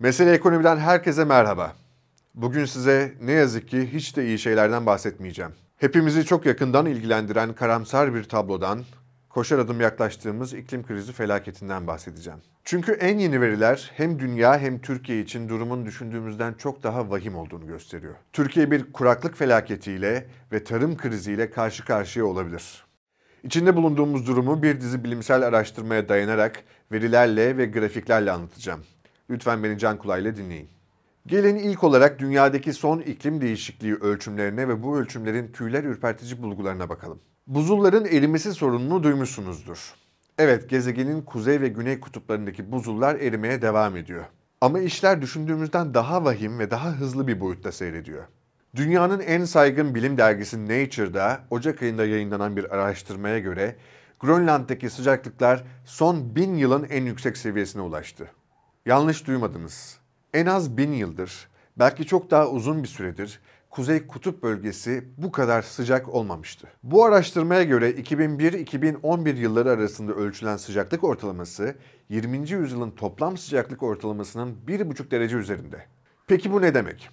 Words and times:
Mesele 0.00 0.32
ekonomiden 0.32 0.76
herkese 0.76 1.24
merhaba. 1.24 1.72
Bugün 2.34 2.64
size 2.64 3.14
ne 3.22 3.32
yazık 3.32 3.68
ki 3.68 3.92
hiç 3.92 4.16
de 4.16 4.26
iyi 4.26 4.38
şeylerden 4.38 4.86
bahsetmeyeceğim. 4.86 5.52
Hepimizi 5.76 6.24
çok 6.24 6.46
yakından 6.46 6.86
ilgilendiren 6.86 7.52
karamsar 7.52 8.14
bir 8.14 8.24
tablodan, 8.24 8.84
koşar 9.28 9.58
adım 9.58 9.80
yaklaştığımız 9.80 10.54
iklim 10.54 10.86
krizi 10.86 11.12
felaketinden 11.12 11.86
bahsedeceğim. 11.86 12.38
Çünkü 12.64 12.92
en 12.92 13.18
yeni 13.18 13.40
veriler 13.40 13.90
hem 13.96 14.18
dünya 14.18 14.58
hem 14.58 14.80
Türkiye 14.80 15.20
için 15.20 15.48
durumun 15.48 15.86
düşündüğümüzden 15.86 16.54
çok 16.54 16.82
daha 16.82 17.10
vahim 17.10 17.36
olduğunu 17.36 17.66
gösteriyor. 17.66 18.14
Türkiye 18.32 18.70
bir 18.70 18.92
kuraklık 18.92 19.36
felaketiyle 19.36 20.26
ve 20.52 20.64
tarım 20.64 20.96
kriziyle 20.96 21.50
karşı 21.50 21.84
karşıya 21.84 22.26
olabilir. 22.26 22.84
İçinde 23.42 23.76
bulunduğumuz 23.76 24.26
durumu 24.26 24.62
bir 24.62 24.80
dizi 24.80 25.04
bilimsel 25.04 25.42
araştırmaya 25.42 26.08
dayanarak 26.08 26.62
verilerle 26.92 27.56
ve 27.56 27.66
grafiklerle 27.66 28.32
anlatacağım. 28.32 28.80
Lütfen 29.30 29.62
beni 29.64 29.78
can 29.78 29.98
kulağıyla 29.98 30.36
dinleyin. 30.36 30.68
Gelin 31.26 31.56
ilk 31.56 31.84
olarak 31.84 32.18
dünyadaki 32.18 32.72
son 32.72 33.00
iklim 33.00 33.40
değişikliği 33.40 33.94
ölçümlerine 33.94 34.68
ve 34.68 34.82
bu 34.82 34.98
ölçümlerin 34.98 35.52
tüyler 35.52 35.84
ürpertici 35.84 36.42
bulgularına 36.42 36.88
bakalım. 36.88 37.20
Buzulların 37.46 38.04
erimesi 38.04 38.54
sorununu 38.54 39.02
duymuşsunuzdur. 39.02 39.94
Evet, 40.38 40.70
gezegenin 40.70 41.22
kuzey 41.22 41.60
ve 41.60 41.68
güney 41.68 42.00
kutuplarındaki 42.00 42.72
buzullar 42.72 43.14
erimeye 43.14 43.62
devam 43.62 43.96
ediyor. 43.96 44.24
Ama 44.60 44.80
işler 44.80 45.22
düşündüğümüzden 45.22 45.94
daha 45.94 46.24
vahim 46.24 46.58
ve 46.58 46.70
daha 46.70 46.92
hızlı 46.92 47.26
bir 47.26 47.40
boyutta 47.40 47.72
seyrediyor. 47.72 48.24
Dünyanın 48.76 49.20
en 49.20 49.44
saygın 49.44 49.94
bilim 49.94 50.18
dergisi 50.18 50.64
Nature'da 50.64 51.40
Ocak 51.50 51.82
ayında 51.82 52.06
yayınlanan 52.06 52.56
bir 52.56 52.74
araştırmaya 52.74 53.38
göre 53.38 53.76
Grönland'daki 54.20 54.90
sıcaklıklar 54.90 55.64
son 55.84 56.36
bin 56.36 56.54
yılın 56.54 56.86
en 56.90 57.04
yüksek 57.04 57.36
seviyesine 57.36 57.82
ulaştı. 57.82 58.30
Yanlış 58.90 59.26
duymadınız. 59.26 59.98
En 60.34 60.46
az 60.46 60.76
bin 60.76 60.92
yıldır, 60.92 61.48
belki 61.76 62.06
çok 62.06 62.30
daha 62.30 62.48
uzun 62.48 62.82
bir 62.82 62.88
süredir 62.88 63.40
Kuzey 63.70 64.06
Kutup 64.06 64.42
bölgesi 64.42 65.04
bu 65.18 65.32
kadar 65.32 65.62
sıcak 65.62 66.08
olmamıştı. 66.08 66.68
Bu 66.82 67.04
araştırmaya 67.04 67.62
göre 67.62 67.90
2001-2011 67.90 69.36
yılları 69.36 69.70
arasında 69.70 70.12
ölçülen 70.12 70.56
sıcaklık 70.56 71.04
ortalaması 71.04 71.74
20. 72.08 72.50
yüzyılın 72.50 72.90
toplam 72.90 73.36
sıcaklık 73.36 73.82
ortalamasının 73.82 74.56
1,5 74.66 75.10
derece 75.10 75.36
üzerinde. 75.36 75.84
Peki 76.26 76.52
bu 76.52 76.62
ne 76.62 76.74
demek? 76.74 77.10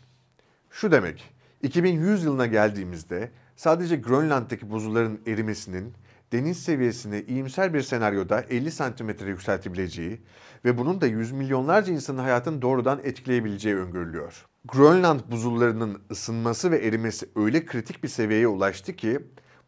Şu 0.72 0.92
demek, 0.92 1.34
2100 1.62 2.24
yılına 2.24 2.46
geldiğimizde 2.46 3.32
sadece 3.56 3.96
Grönland'daki 3.96 4.72
buzulların 4.72 5.20
erimesinin 5.28 5.94
deniz 6.32 6.64
seviyesini 6.64 7.26
iyimser 7.28 7.74
bir 7.74 7.82
senaryoda 7.82 8.42
50 8.42 8.72
santimetre 8.72 9.30
yükseltebileceği 9.30 10.22
ve 10.66 10.78
bunun 10.78 11.02
da 11.02 11.08
yüz 11.08 11.32
milyonlarca 11.32 11.94
insanın 11.94 12.18
hayatını 12.18 12.62
doğrudan 12.62 13.00
etkileyebileceği 13.04 13.76
öngörülüyor. 13.76 14.46
Grönland 14.66 15.20
buzullarının 15.32 16.02
ısınması 16.12 16.72
ve 16.72 16.78
erimesi 16.78 17.30
öyle 17.36 17.66
kritik 17.66 18.04
bir 18.04 18.08
seviyeye 18.08 18.48
ulaştı 18.48 18.96
ki 18.96 19.20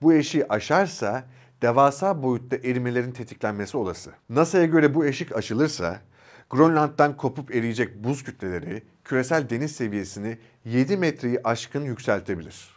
bu 0.01 0.13
eşiği 0.13 0.47
aşarsa 0.47 1.25
devasa 1.61 2.23
boyutta 2.23 2.55
erimelerin 2.55 3.11
tetiklenmesi 3.11 3.77
olası. 3.77 4.11
NASA'ya 4.29 4.65
göre 4.65 4.95
bu 4.95 5.05
eşik 5.05 5.35
aşılırsa 5.35 6.01
Grönland'dan 6.49 7.17
kopup 7.17 7.55
eriyecek 7.55 8.03
buz 8.03 8.23
kütleleri 8.23 8.83
küresel 9.03 9.49
deniz 9.49 9.71
seviyesini 9.71 10.37
7 10.65 10.97
metreyi 10.97 11.39
aşkın 11.43 11.85
yükseltebilir. 11.85 12.69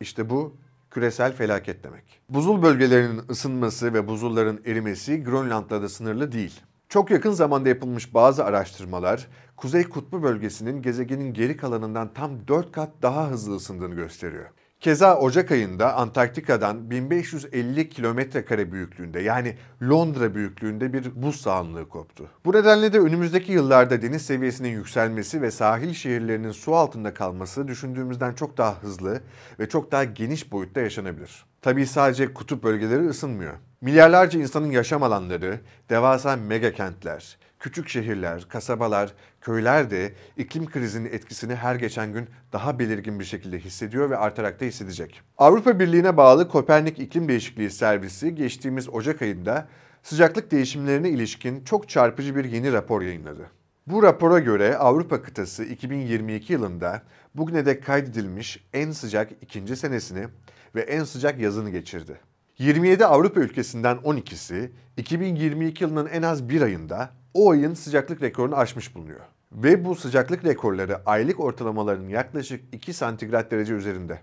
İşte 0.00 0.30
bu 0.30 0.56
küresel 0.90 1.32
felaket 1.32 1.84
demek. 1.84 2.20
Buzul 2.28 2.62
bölgelerinin 2.62 3.22
ısınması 3.30 3.94
ve 3.94 4.08
buzulların 4.08 4.60
erimesi 4.66 5.24
Grönland'la 5.24 5.82
da 5.82 5.88
sınırlı 5.88 6.32
değil. 6.32 6.60
Çok 6.88 7.10
yakın 7.10 7.30
zamanda 7.30 7.68
yapılmış 7.68 8.14
bazı 8.14 8.44
araştırmalar 8.44 9.26
Kuzey 9.56 9.84
Kutbu 9.84 10.22
bölgesinin 10.22 10.82
gezegenin 10.82 11.34
geri 11.34 11.56
kalanından 11.56 12.12
tam 12.14 12.48
4 12.48 12.72
kat 12.72 12.90
daha 13.02 13.30
hızlı 13.30 13.56
ısındığını 13.56 13.94
gösteriyor. 13.94 14.46
Keza 14.80 15.18
Ocak 15.18 15.50
ayında 15.50 15.94
Antarktika'dan 15.94 16.90
1550 16.90 17.88
kilometre 17.88 18.44
kare 18.44 18.72
büyüklüğünde 18.72 19.20
yani 19.20 19.56
Londra 19.82 20.34
büyüklüğünde 20.34 20.92
bir 20.92 21.22
buz 21.22 21.40
sahanlığı 21.40 21.88
koptu. 21.88 22.28
Bu 22.44 22.52
nedenle 22.52 22.92
de 22.92 23.00
önümüzdeki 23.00 23.52
yıllarda 23.52 24.02
deniz 24.02 24.22
seviyesinin 24.22 24.68
yükselmesi 24.68 25.42
ve 25.42 25.50
sahil 25.50 25.94
şehirlerinin 25.94 26.52
su 26.52 26.74
altında 26.74 27.14
kalması 27.14 27.68
düşündüğümüzden 27.68 28.34
çok 28.34 28.56
daha 28.56 28.82
hızlı 28.82 29.20
ve 29.58 29.68
çok 29.68 29.92
daha 29.92 30.04
geniş 30.04 30.52
boyutta 30.52 30.80
yaşanabilir. 30.80 31.44
Tabii 31.62 31.86
sadece 31.86 32.34
kutup 32.34 32.62
bölgeleri 32.62 33.08
ısınmıyor. 33.08 33.54
Milyarlarca 33.82 34.40
insanın 34.40 34.70
yaşam 34.70 35.02
alanları, 35.02 35.60
devasa 35.90 36.36
mega 36.36 36.72
kentler, 36.72 37.38
küçük 37.58 37.88
şehirler, 37.88 38.48
kasabalar, 38.48 39.12
köyler 39.40 39.90
de 39.90 40.12
iklim 40.36 40.70
krizinin 40.70 41.12
etkisini 41.12 41.54
her 41.54 41.74
geçen 41.74 42.12
gün 42.12 42.28
daha 42.52 42.78
belirgin 42.78 43.20
bir 43.20 43.24
şekilde 43.24 43.58
hissediyor 43.58 44.10
ve 44.10 44.16
artarak 44.16 44.60
da 44.60 44.64
hissedecek. 44.64 45.20
Avrupa 45.38 45.80
Birliği'ne 45.80 46.16
bağlı 46.16 46.48
Kopernik 46.48 46.98
İklim 46.98 47.28
Değişikliği 47.28 47.70
Servisi 47.70 48.34
geçtiğimiz 48.34 48.88
Ocak 48.88 49.22
ayında 49.22 49.68
sıcaklık 50.02 50.50
değişimlerine 50.50 51.10
ilişkin 51.10 51.64
çok 51.64 51.88
çarpıcı 51.88 52.36
bir 52.36 52.44
yeni 52.44 52.72
rapor 52.72 53.02
yayınladı. 53.02 53.50
Bu 53.86 54.02
rapora 54.02 54.38
göre 54.38 54.76
Avrupa 54.76 55.22
kıtası 55.22 55.64
2022 55.64 56.52
yılında 56.52 57.02
bugüne 57.34 57.66
dek 57.66 57.86
kaydedilmiş 57.86 58.64
en 58.72 58.90
sıcak 58.90 59.30
ikinci 59.40 59.76
senesini 59.76 60.26
ve 60.74 60.80
en 60.80 61.04
sıcak 61.04 61.38
yazını 61.38 61.70
geçirdi. 61.70 62.29
27 62.60 63.06
Avrupa 63.06 63.40
ülkesinden 63.40 63.96
12'si 63.96 64.70
2022 64.96 65.84
yılının 65.84 66.06
en 66.06 66.22
az 66.22 66.48
bir 66.48 66.62
ayında 66.62 67.10
o 67.34 67.50
ayın 67.50 67.74
sıcaklık 67.74 68.22
rekorunu 68.22 68.56
aşmış 68.56 68.94
bulunuyor. 68.94 69.20
Ve 69.52 69.84
bu 69.84 69.94
sıcaklık 69.94 70.44
rekorları 70.44 71.00
aylık 71.06 71.40
ortalamaların 71.40 72.08
yaklaşık 72.08 72.74
2 72.74 72.92
santigrat 72.92 73.50
derece 73.50 73.74
üzerinde. 73.74 74.20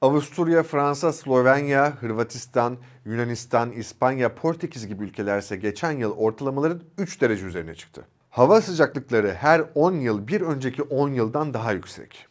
Avusturya, 0.00 0.62
Fransa, 0.62 1.12
Slovenya, 1.12 1.92
Hırvatistan, 2.00 2.76
Yunanistan, 3.04 3.72
İspanya, 3.72 4.34
Portekiz 4.34 4.86
gibi 4.86 5.04
ülkelerse 5.04 5.56
geçen 5.56 5.92
yıl 5.92 6.12
ortalamaların 6.12 6.82
3 6.98 7.20
derece 7.20 7.46
üzerine 7.46 7.74
çıktı. 7.74 8.04
Hava 8.30 8.60
sıcaklıkları 8.60 9.32
her 9.32 9.62
10 9.74 9.92
yıl 9.92 10.28
bir 10.28 10.40
önceki 10.40 10.82
10 10.82 11.08
yıldan 11.08 11.54
daha 11.54 11.72
yüksek. 11.72 12.29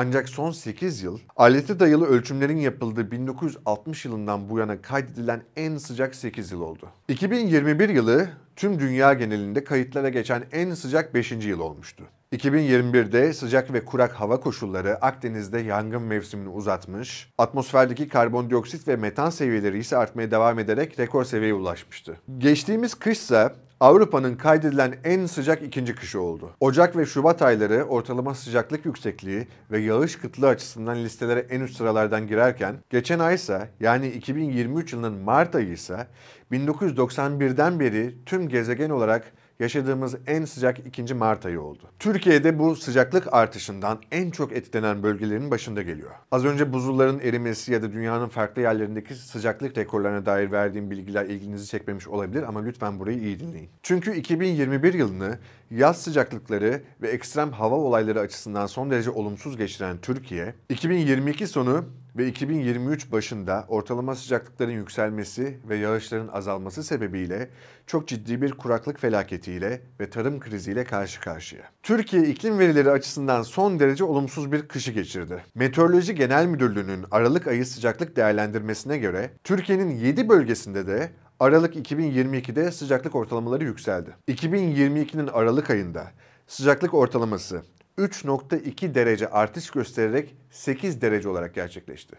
Ancak 0.00 0.28
son 0.28 0.50
8 0.50 1.02
yıl 1.02 1.18
alete 1.36 1.80
dayalı 1.80 2.06
ölçümlerin 2.06 2.56
yapıldığı 2.56 3.10
1960 3.10 4.04
yılından 4.04 4.50
bu 4.50 4.58
yana 4.58 4.82
kaydedilen 4.82 5.42
en 5.56 5.76
sıcak 5.76 6.14
8 6.14 6.52
yıl 6.52 6.60
oldu. 6.60 6.88
2021 7.08 7.88
yılı 7.88 8.28
tüm 8.56 8.78
dünya 8.78 9.12
genelinde 9.12 9.64
kayıtlara 9.64 10.08
geçen 10.08 10.44
en 10.52 10.74
sıcak 10.74 11.14
5. 11.14 11.32
yıl 11.32 11.60
olmuştu. 11.60 12.04
2021'de 12.32 13.32
sıcak 13.32 13.72
ve 13.72 13.84
kurak 13.84 14.12
hava 14.12 14.40
koşulları 14.40 14.96
Akdeniz'de 15.04 15.58
yangın 15.58 16.02
mevsimini 16.02 16.48
uzatmış, 16.48 17.32
atmosferdeki 17.38 18.08
karbondioksit 18.08 18.88
ve 18.88 18.96
metan 18.96 19.30
seviyeleri 19.30 19.78
ise 19.78 19.96
artmaya 19.96 20.30
devam 20.30 20.58
ederek 20.58 20.98
rekor 20.98 21.24
seviyeye 21.24 21.54
ulaşmıştı. 21.54 22.16
Geçtiğimiz 22.38 22.94
kışsa 22.94 23.54
Avrupa'nın 23.80 24.36
kaydedilen 24.36 24.94
en 25.04 25.26
sıcak 25.26 25.62
ikinci 25.62 25.94
kışı 25.94 26.20
oldu. 26.20 26.50
Ocak 26.60 26.96
ve 26.96 27.06
Şubat 27.06 27.42
ayları 27.42 27.84
ortalama 27.84 28.34
sıcaklık 28.34 28.86
yüksekliği 28.86 29.46
ve 29.70 29.78
yağış 29.78 30.16
kıtlığı 30.16 30.48
açısından 30.48 30.96
listelere 31.04 31.46
en 31.50 31.60
üst 31.60 31.76
sıralardan 31.76 32.26
girerken, 32.26 32.76
geçen 32.90 33.18
ay 33.18 33.34
ise 33.34 33.70
yani 33.80 34.08
2023 34.08 34.92
yılının 34.92 35.12
Mart 35.12 35.54
ayı 35.54 35.72
ise 35.72 36.06
1991'den 36.52 37.80
beri 37.80 38.14
tüm 38.26 38.48
gezegen 38.48 38.90
olarak 38.90 39.32
yaşadığımız 39.60 40.16
en 40.26 40.44
sıcak 40.44 40.78
ikinci 40.78 41.14
Mart 41.14 41.46
ayı 41.46 41.60
oldu. 41.60 41.82
Türkiye'de 41.98 42.58
bu 42.58 42.76
sıcaklık 42.76 43.34
artışından 43.34 43.98
en 44.12 44.30
çok 44.30 44.52
etkilenen 44.52 45.02
bölgelerin 45.02 45.50
başında 45.50 45.82
geliyor. 45.82 46.10
Az 46.30 46.44
önce 46.44 46.72
buzulların 46.72 47.20
erimesi 47.20 47.72
ya 47.72 47.82
da 47.82 47.92
dünyanın 47.92 48.28
farklı 48.28 48.62
yerlerindeki 48.62 49.14
sıcaklık 49.14 49.78
rekorlarına 49.78 50.26
dair 50.26 50.52
verdiğim 50.52 50.90
bilgiler 50.90 51.24
ilginizi 51.24 51.66
çekmemiş 51.66 52.08
olabilir 52.08 52.42
ama 52.42 52.62
lütfen 52.62 53.00
burayı 53.00 53.18
iyi 53.18 53.40
dinleyin. 53.40 53.70
Çünkü 53.82 54.14
2021 54.14 54.94
yılını 54.94 55.38
yaz 55.70 56.02
sıcaklıkları 56.02 56.82
ve 57.02 57.08
ekstrem 57.08 57.52
hava 57.52 57.74
olayları 57.74 58.20
açısından 58.20 58.66
son 58.66 58.90
derece 58.90 59.10
olumsuz 59.10 59.56
geçiren 59.56 59.98
Türkiye, 59.98 60.54
2022 60.68 61.46
sonu 61.46 61.84
ve 62.16 62.28
2023 62.28 63.12
başında 63.12 63.64
ortalama 63.68 64.14
sıcaklıkların 64.14 64.72
yükselmesi 64.72 65.58
ve 65.68 65.76
yağışların 65.76 66.28
azalması 66.28 66.84
sebebiyle 66.84 67.50
çok 67.86 68.08
ciddi 68.08 68.42
bir 68.42 68.52
kuraklık 68.52 69.00
felaketiyle 69.00 69.80
ve 70.00 70.10
tarım 70.10 70.40
kriziyle 70.40 70.84
karşı 70.84 71.20
karşıya. 71.20 71.62
Türkiye 71.82 72.22
iklim 72.22 72.58
verileri 72.58 72.90
açısından 72.90 73.42
son 73.42 73.80
derece 73.80 74.04
olumsuz 74.04 74.52
bir 74.52 74.68
kışı 74.68 74.92
geçirdi. 74.92 75.44
Meteoroloji 75.54 76.14
Genel 76.14 76.46
Müdürlüğü'nün 76.46 77.04
Aralık 77.10 77.46
ayı 77.46 77.66
sıcaklık 77.66 78.16
değerlendirmesine 78.16 78.98
göre 78.98 79.30
Türkiye'nin 79.44 79.90
7 79.90 80.28
bölgesinde 80.28 80.86
de 80.86 81.10
Aralık 81.40 81.76
2022'de 81.76 82.72
sıcaklık 82.72 83.14
ortalamaları 83.14 83.64
yükseldi. 83.64 84.16
2022'nin 84.28 85.26
Aralık 85.26 85.70
ayında 85.70 86.10
sıcaklık 86.46 86.94
ortalaması 86.94 87.62
3.2 87.98 88.94
derece 88.94 89.30
artış 89.30 89.70
göstererek 89.70 90.36
8 90.50 91.02
derece 91.02 91.28
olarak 91.28 91.54
gerçekleşti. 91.54 92.16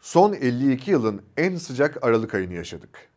Son 0.00 0.32
52 0.32 0.90
yılın 0.90 1.22
en 1.36 1.56
sıcak 1.56 2.04
Aralık 2.04 2.34
ayını 2.34 2.54
yaşadık. 2.54 3.08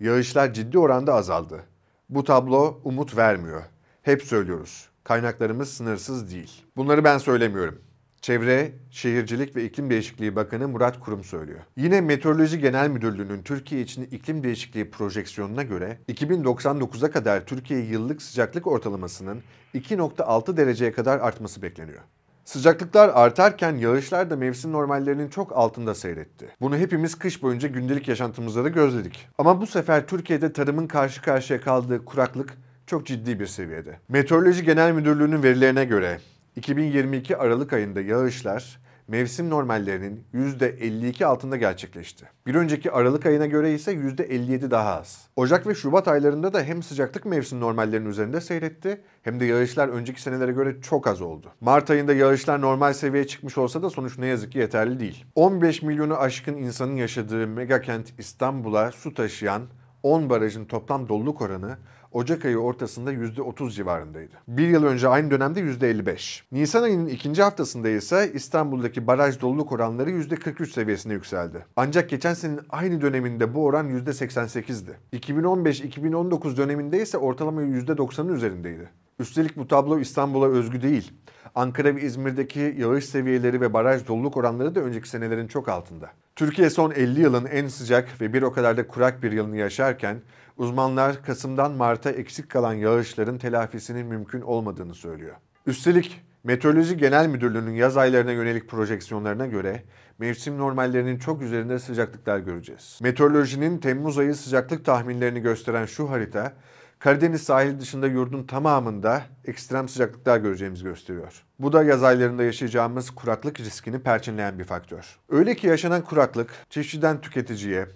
Yağışlar 0.00 0.54
ciddi 0.54 0.78
oranda 0.78 1.14
azaldı. 1.14 1.62
Bu 2.08 2.24
tablo 2.24 2.80
umut 2.84 3.16
vermiyor. 3.16 3.62
Hep 4.02 4.22
söylüyoruz. 4.22 4.88
Kaynaklarımız 5.04 5.68
sınırsız 5.68 6.30
değil. 6.30 6.62
Bunları 6.76 7.04
ben 7.04 7.18
söylemiyorum. 7.18 7.80
Çevre, 8.20 8.72
Şehircilik 8.90 9.56
ve 9.56 9.64
İklim 9.64 9.90
Değişikliği 9.90 10.36
Bakanı 10.36 10.68
Murat 10.68 11.00
Kurum 11.00 11.24
söylüyor. 11.24 11.60
Yine 11.76 12.00
Meteoroloji 12.00 12.60
Genel 12.60 12.88
Müdürlüğü'nün 12.88 13.42
Türkiye 13.42 13.80
için 13.80 14.02
iklim 14.02 14.42
değişikliği 14.42 14.90
projeksiyonuna 14.90 15.62
göre 15.62 15.98
2099'a 16.08 17.10
kadar 17.10 17.46
Türkiye 17.46 17.80
yıllık 17.80 18.22
sıcaklık 18.22 18.66
ortalamasının 18.66 19.42
2.6 19.74 20.56
dereceye 20.56 20.92
kadar 20.92 21.18
artması 21.18 21.62
bekleniyor. 21.62 22.00
Sıcaklıklar 22.44 23.08
artarken 23.08 23.76
yağışlar 23.76 24.30
da 24.30 24.36
mevsim 24.36 24.72
normallerinin 24.72 25.28
çok 25.28 25.56
altında 25.56 25.94
seyretti. 25.94 26.48
Bunu 26.60 26.76
hepimiz 26.76 27.14
kış 27.14 27.42
boyunca 27.42 27.68
gündelik 27.68 28.08
yaşantımızda 28.08 28.64
da 28.64 28.68
gözledik. 28.68 29.28
Ama 29.38 29.60
bu 29.60 29.66
sefer 29.66 30.06
Türkiye'de 30.06 30.52
tarımın 30.52 30.86
karşı 30.86 31.22
karşıya 31.22 31.60
kaldığı 31.60 32.04
kuraklık 32.04 32.54
çok 32.86 33.06
ciddi 33.06 33.40
bir 33.40 33.46
seviyede. 33.46 33.98
Meteoroloji 34.08 34.64
Genel 34.64 34.92
Müdürlüğü'nün 34.92 35.42
verilerine 35.42 35.84
göre 35.84 36.20
2022 36.58 37.36
Aralık 37.36 37.72
ayında 37.72 38.00
yağışlar 38.00 38.80
mevsim 39.08 39.50
normallerinin 39.50 40.24
%52 40.34 41.24
altında 41.24 41.56
gerçekleşti. 41.56 42.28
Bir 42.46 42.54
önceki 42.54 42.92
Aralık 42.92 43.26
ayına 43.26 43.46
göre 43.46 43.74
ise 43.74 43.92
%57 43.92 44.70
daha 44.70 44.94
az. 44.94 45.28
Ocak 45.36 45.66
ve 45.66 45.74
Şubat 45.74 46.08
aylarında 46.08 46.52
da 46.52 46.62
hem 46.62 46.82
sıcaklık 46.82 47.24
mevsim 47.24 47.60
normallerinin 47.60 48.10
üzerinde 48.10 48.40
seyretti 48.40 49.00
hem 49.22 49.40
de 49.40 49.44
yağışlar 49.44 49.88
önceki 49.88 50.22
senelere 50.22 50.52
göre 50.52 50.80
çok 50.82 51.06
az 51.06 51.20
oldu. 51.20 51.52
Mart 51.60 51.90
ayında 51.90 52.14
yağışlar 52.14 52.60
normal 52.60 52.92
seviyeye 52.92 53.26
çıkmış 53.26 53.58
olsa 53.58 53.82
da 53.82 53.90
sonuç 53.90 54.18
ne 54.18 54.26
yazık 54.26 54.52
ki 54.52 54.58
yeterli 54.58 55.00
değil. 55.00 55.24
15 55.34 55.82
milyonu 55.82 56.16
aşkın 56.16 56.56
insanın 56.56 56.96
yaşadığı 56.96 57.46
megakent 57.46 58.18
İstanbul'a 58.18 58.92
su 58.92 59.14
taşıyan 59.14 59.62
10 60.02 60.30
barajın 60.30 60.64
toplam 60.64 61.08
doluluk 61.08 61.40
oranı 61.40 61.78
Ocak 62.12 62.44
ayı 62.44 62.58
ortasında 62.58 63.12
%30 63.12 63.70
civarındaydı. 63.70 64.32
Bir 64.48 64.68
yıl 64.68 64.84
önce 64.84 65.08
aynı 65.08 65.30
dönemde 65.30 65.60
%55. 65.60 66.42
Nisan 66.52 66.82
ayının 66.82 67.06
ikinci 67.06 67.42
haftasında 67.42 67.88
ise 67.88 68.30
İstanbul'daki 68.34 69.06
baraj 69.06 69.40
doluluk 69.40 69.72
oranları 69.72 70.10
%43 70.10 70.66
seviyesine 70.66 71.12
yükseldi. 71.12 71.66
Ancak 71.76 72.10
geçen 72.10 72.34
senenin 72.34 72.60
aynı 72.70 73.00
döneminde 73.00 73.54
bu 73.54 73.64
oran 73.64 73.88
%88'di. 73.90 74.96
2015-2019 75.12 76.56
döneminde 76.56 77.02
ise 77.02 77.18
ortalama 77.18 77.62
%90'ın 77.62 78.34
üzerindeydi. 78.34 78.90
Üstelik 79.18 79.56
bu 79.56 79.68
tablo 79.68 79.98
İstanbul'a 79.98 80.46
özgü 80.46 80.82
değil. 80.82 81.12
Ankara 81.54 81.96
ve 81.96 82.02
İzmir'deki 82.02 82.74
yağış 82.78 83.04
seviyeleri 83.04 83.60
ve 83.60 83.72
baraj 83.72 84.08
doluluk 84.08 84.36
oranları 84.36 84.74
da 84.74 84.80
önceki 84.80 85.08
senelerin 85.08 85.48
çok 85.48 85.68
altında. 85.68 86.10
Türkiye 86.36 86.70
son 86.70 86.90
50 86.90 87.20
yılın 87.20 87.44
en 87.44 87.68
sıcak 87.68 88.20
ve 88.20 88.32
bir 88.32 88.42
o 88.42 88.52
kadar 88.52 88.76
da 88.76 88.86
kurak 88.86 89.22
bir 89.22 89.32
yılını 89.32 89.56
yaşarken 89.56 90.16
uzmanlar 90.56 91.22
Kasım'dan 91.22 91.72
Mart'a 91.72 92.10
eksik 92.10 92.50
kalan 92.50 92.74
yağışların 92.74 93.38
telafisinin 93.38 94.06
mümkün 94.06 94.40
olmadığını 94.40 94.94
söylüyor. 94.94 95.34
Üstelik 95.66 96.20
Meteoroloji 96.44 96.96
Genel 96.96 97.26
Müdürlüğü'nün 97.28 97.74
yaz 97.74 97.96
aylarına 97.96 98.32
yönelik 98.32 98.68
projeksiyonlarına 98.68 99.46
göre 99.46 99.82
mevsim 100.18 100.58
normallerinin 100.58 101.18
çok 101.18 101.42
üzerinde 101.42 101.78
sıcaklıklar 101.78 102.38
göreceğiz. 102.38 102.98
Meteorolojinin 103.02 103.78
Temmuz 103.78 104.18
ayı 104.18 104.34
sıcaklık 104.34 104.84
tahminlerini 104.84 105.40
gösteren 105.40 105.86
şu 105.86 106.10
harita 106.10 106.52
Karadeniz 106.98 107.42
sahil 107.42 107.80
dışında 107.80 108.06
yurdun 108.06 108.42
tamamında 108.42 109.22
ekstrem 109.44 109.88
sıcaklıklar 109.88 110.38
göreceğimizi 110.38 110.84
gösteriyor. 110.84 111.44
Bu 111.58 111.72
da 111.72 111.82
yaz 111.82 112.02
aylarında 112.02 112.42
yaşayacağımız 112.42 113.10
kuraklık 113.10 113.60
riskini 113.60 113.98
perçinleyen 113.98 114.58
bir 114.58 114.64
faktör. 114.64 115.18
Öyle 115.28 115.54
ki 115.54 115.66
yaşanan 115.66 116.02
kuraklık 116.02 116.50
çiftçiden 116.70 117.20
tüketiciye, 117.20 117.86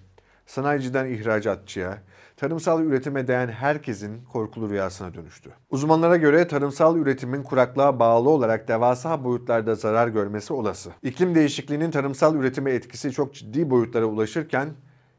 sanayiciden 0.47 1.07
ihracatçıya, 1.07 1.99
tarımsal 2.37 2.85
üretime 2.85 3.29
değen 3.29 3.49
herkesin 3.49 4.25
korkulu 4.25 4.71
rüyasına 4.71 5.15
dönüştü. 5.15 5.51
Uzmanlara 5.71 6.17
göre 6.17 6.49
tarımsal 6.49 6.97
üretimin 6.97 7.43
kuraklığa 7.43 7.99
bağlı 7.99 8.31
olarak 8.31 8.69
devasa 8.69 9.25
boyutlarda 9.25 9.75
zarar 9.75 10.09
görmesi 10.09 10.53
olası. 10.53 10.91
İklim 11.03 11.35
değişikliğinin 11.35 11.91
tarımsal 11.91 12.37
üretime 12.37 12.71
etkisi 12.71 13.13
çok 13.13 13.35
ciddi 13.35 13.71
boyutlara 13.71 14.05
ulaşırken 14.05 14.69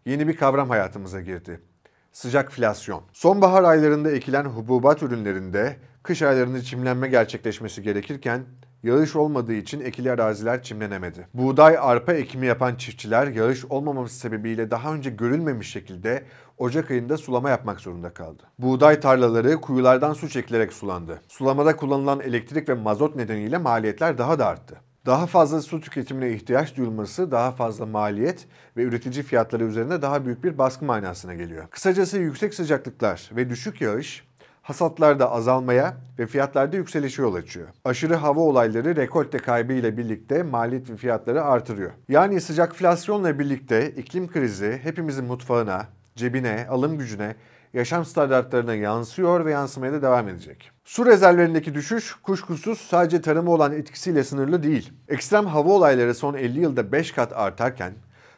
yeni 0.06 0.28
bir 0.28 0.38
kavram 0.38 0.70
hayatımıza 0.70 1.22
girdi. 1.22 1.60
Sıcakflasyon. 2.14 3.02
Sonbahar 3.14 3.64
aylarında 3.64 4.12
ekilen 4.12 4.46
hububat 4.46 5.04
ürünlerinde 5.04 5.78
kış 6.04 6.22
aylarında 6.22 6.62
çimlenme 6.62 7.08
gerçekleşmesi 7.08 7.84
gerekirken 7.84 8.46
yağış 8.84 9.16
olmadığı 9.16 9.54
için 9.54 9.82
ekili 9.82 10.12
araziler 10.12 10.64
çimlenemedi. 10.64 11.28
Buğday, 11.34 11.78
arpa 11.80 12.14
ekimi 12.14 12.46
yapan 12.46 12.76
çiftçiler 12.76 13.28
yağış 13.28 13.66
olmaması 13.66 14.16
sebebiyle 14.16 14.72
daha 14.72 14.94
önce 14.94 15.10
görülmemiş 15.10 15.72
şekilde 15.72 16.24
Ocak 16.58 16.92
ayında 16.92 17.18
sulama 17.18 17.50
yapmak 17.50 17.80
zorunda 17.80 18.14
kaldı. 18.14 18.44
Buğday 18.60 19.00
tarlaları 19.00 19.62
kuyulardan 19.62 20.14
su 20.14 20.30
çekilerek 20.30 20.74
sulandı. 20.74 21.22
Sulamada 21.28 21.76
kullanılan 21.76 22.20
elektrik 22.20 22.70
ve 22.70 22.74
mazot 22.74 23.16
nedeniyle 23.16 23.58
maliyetler 23.58 24.18
daha 24.18 24.40
da 24.40 24.46
arttı. 24.46 24.82
Daha 25.06 25.28
fazla 25.28 25.62
su 25.62 25.82
tüketimine 25.82 26.32
ihtiyaç 26.32 26.78
duyulması 26.78 27.32
daha 27.32 27.52
fazla 27.52 27.86
maliyet 27.86 28.48
ve 28.78 28.84
üretici 28.84 29.24
fiyatları 29.24 29.64
üzerinde 29.64 30.02
daha 30.02 30.26
büyük 30.26 30.44
bir 30.44 30.58
baskı 30.58 30.86
manasına 30.86 31.34
geliyor. 31.34 31.68
Kısacası 31.68 32.18
yüksek 32.18 32.54
sıcaklıklar 32.54 33.30
ve 33.36 33.50
düşük 33.50 33.82
yağış 33.82 34.28
hasatlarda 34.62 35.32
azalmaya 35.32 35.98
ve 36.20 36.28
fiyatlarda 36.28 36.78
yükselişe 36.78 37.22
yol 37.22 37.36
açıyor. 37.36 37.68
Aşırı 37.86 38.16
hava 38.16 38.40
olayları 38.40 38.96
rekolte 38.96 39.38
kaybı 39.38 39.74
ile 39.74 39.98
birlikte 39.98 40.44
maliyet 40.44 40.90
ve 40.90 40.98
fiyatları 40.98 41.44
artırıyor. 41.44 41.92
Yani 42.10 42.42
sıcakflasyonla 42.42 43.40
birlikte 43.40 43.92
iklim 43.92 44.28
krizi 44.28 44.80
hepimizin 44.84 45.26
mutfağına, 45.26 45.88
cebine, 46.16 46.68
alım 46.70 46.98
gücüne, 46.98 47.36
yaşam 47.74 48.06
standartlarına 48.06 48.76
yansıyor 48.76 49.46
ve 49.46 49.52
yansımaya 49.52 49.94
da 49.94 50.02
devam 50.02 50.30
edecek. 50.30 50.72
Su 50.86 51.06
rezervlerindeki 51.06 51.74
düşüş 51.74 52.14
kuşkusuz 52.14 52.82
sadece 52.82 53.22
tarıma 53.22 53.52
olan 53.52 53.74
etkisiyle 53.74 54.24
sınırlı 54.24 54.64
değil. 54.64 54.94
Ekstrem 55.08 55.46
hava 55.46 55.70
olayları 55.70 56.16
son 56.16 56.34
50 56.34 56.60
yılda 56.60 56.92
5 56.92 57.12
kat 57.12 57.34
artarken 57.34 57.94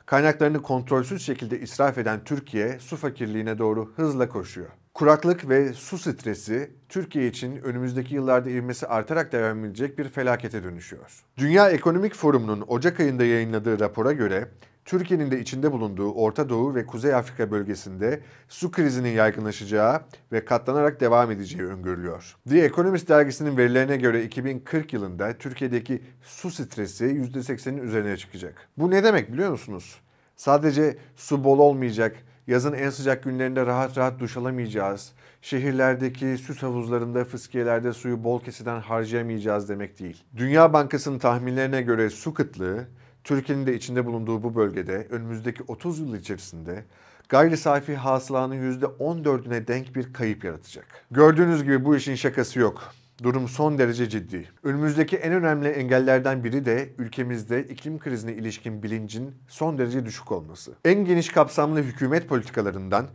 kaynaklarını 0.05 0.61
kontrolsüz 0.61 1.25
şekilde 1.25 1.59
israf 1.59 1.97
eden 1.97 2.19
Türkiye 2.25 2.79
su 2.79 2.97
fakirliğine 2.97 3.57
doğru 3.57 3.91
hızla 3.95 4.29
koşuyor. 4.29 4.69
Kuraklık 4.93 5.49
ve 5.49 5.73
su 5.73 5.97
stresi 5.97 6.71
Türkiye 6.89 7.27
için 7.27 7.57
önümüzdeki 7.57 8.15
yıllarda 8.15 8.49
ivmesi 8.49 8.87
artarak 8.87 9.31
devam 9.31 9.65
edecek 9.65 9.97
bir 9.97 10.09
felakete 10.09 10.63
dönüşüyor. 10.63 11.23
Dünya 11.37 11.69
Ekonomik 11.69 12.15
Forumu'nun 12.15 12.63
Ocak 12.67 12.99
ayında 12.99 13.25
yayınladığı 13.25 13.79
rapora 13.79 14.11
göre 14.11 14.47
Türkiye'nin 14.85 15.31
de 15.31 15.39
içinde 15.39 15.71
bulunduğu 15.71 16.11
Orta 16.11 16.49
Doğu 16.49 16.75
ve 16.75 16.85
Kuzey 16.85 17.15
Afrika 17.15 17.51
bölgesinde 17.51 18.21
su 18.47 18.71
krizinin 18.71 19.09
yaygınlaşacağı 19.09 20.01
ve 20.31 20.45
katlanarak 20.45 20.99
devam 20.99 21.31
edeceği 21.31 21.63
öngörülüyor. 21.63 22.35
The 22.49 22.59
Economist 22.59 23.09
dergisinin 23.09 23.57
verilerine 23.57 23.97
göre 23.97 24.23
2040 24.23 24.93
yılında 24.93 25.33
Türkiye'deki 25.37 26.01
su 26.21 26.51
stresi 26.51 27.05
%80'in 27.05 27.77
üzerine 27.77 28.17
çıkacak. 28.17 28.69
Bu 28.77 28.91
ne 28.91 29.03
demek 29.03 29.33
biliyor 29.33 29.51
musunuz? 29.51 29.99
Sadece 30.35 30.97
su 31.15 31.43
bol 31.43 31.59
olmayacak, 31.59 32.15
yazın 32.47 32.73
en 32.73 32.89
sıcak 32.89 33.23
günlerinde 33.23 33.65
rahat 33.65 33.97
rahat 33.97 34.19
duş 34.19 34.37
alamayacağız, 34.37 35.11
şehirlerdeki 35.41 36.37
süs 36.37 36.63
havuzlarında, 36.63 37.25
fıskiyelerde 37.25 37.93
suyu 37.93 38.23
bol 38.23 38.43
kesiden 38.43 38.79
harcayamayacağız 38.79 39.69
demek 39.69 39.99
değil. 39.99 40.23
Dünya 40.37 40.73
Bankası'nın 40.73 41.19
tahminlerine 41.19 41.81
göre 41.81 42.09
su 42.09 42.33
kıtlığı 42.33 42.87
Türkiye'nin 43.25 43.67
de 43.67 43.75
içinde 43.75 44.05
bulunduğu 44.05 44.43
bu 44.43 44.55
bölgede 44.55 45.07
önümüzdeki 45.09 45.63
30 45.67 45.99
yıl 45.99 46.15
içerisinde 46.15 46.83
gayri 47.29 47.57
safi 47.57 47.95
hasılanın 47.95 48.79
%14'üne 48.79 49.67
denk 49.67 49.95
bir 49.95 50.13
kayıp 50.13 50.43
yaratacak. 50.43 50.85
Gördüğünüz 51.11 51.63
gibi 51.63 51.85
bu 51.85 51.95
işin 51.95 52.15
şakası 52.15 52.59
yok. 52.59 52.93
Durum 53.23 53.47
son 53.47 53.77
derece 53.77 54.09
ciddi. 54.09 54.49
Önümüzdeki 54.63 55.17
en 55.17 55.33
önemli 55.33 55.67
engellerden 55.67 56.43
biri 56.43 56.65
de 56.65 56.89
ülkemizde 56.97 57.63
iklim 57.63 57.99
krizine 57.99 58.33
ilişkin 58.33 58.83
bilincin 58.83 59.35
son 59.47 59.77
derece 59.77 60.05
düşük 60.05 60.31
olması. 60.31 60.71
En 60.85 61.05
geniş 61.05 61.29
kapsamlı 61.29 61.79
hükümet 61.79 62.29
politikalarından 62.29 63.05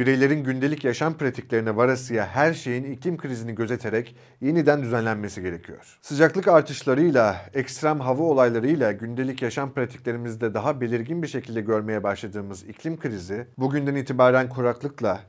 bireylerin 0.00 0.44
gündelik 0.44 0.84
yaşam 0.84 1.14
pratiklerine 1.14 1.76
varasıya 1.76 2.26
her 2.26 2.54
şeyin 2.54 2.92
iklim 2.92 3.16
krizini 3.16 3.54
gözeterek 3.54 4.16
yeniden 4.40 4.82
düzenlenmesi 4.82 5.42
gerekiyor. 5.42 5.98
Sıcaklık 6.02 6.48
artışlarıyla, 6.48 7.36
ekstrem 7.54 8.00
hava 8.00 8.22
olaylarıyla 8.22 8.92
gündelik 8.92 9.42
yaşam 9.42 9.72
pratiklerimizde 9.72 10.54
daha 10.54 10.80
belirgin 10.80 11.22
bir 11.22 11.28
şekilde 11.28 11.60
görmeye 11.60 12.02
başladığımız 12.02 12.62
iklim 12.62 13.00
krizi, 13.00 13.46
bugünden 13.58 13.94
itibaren 13.94 14.48
kuraklıkla, 14.48 15.20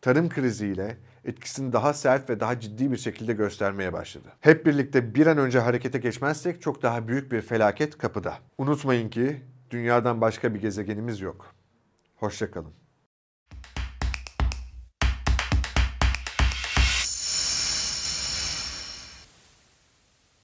tarım 0.00 0.28
kriziyle 0.28 0.96
etkisini 1.24 1.72
daha 1.72 1.92
sert 1.92 2.30
ve 2.30 2.40
daha 2.40 2.60
ciddi 2.60 2.92
bir 2.92 2.96
şekilde 2.96 3.32
göstermeye 3.32 3.92
başladı. 3.92 4.28
Hep 4.40 4.66
birlikte 4.66 5.14
bir 5.14 5.26
an 5.26 5.38
önce 5.38 5.58
harekete 5.58 5.98
geçmezsek 5.98 6.62
çok 6.62 6.82
daha 6.82 7.08
büyük 7.08 7.32
bir 7.32 7.40
felaket 7.40 7.98
kapıda. 7.98 8.34
Unutmayın 8.58 9.08
ki 9.08 9.40
dünyadan 9.70 10.20
başka 10.20 10.54
bir 10.54 10.60
gezegenimiz 10.60 11.20
yok. 11.20 11.54
Hoşçakalın. 12.16 12.79